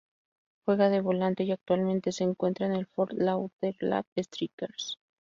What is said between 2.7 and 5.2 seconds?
el Fort Lauderdale Strikers.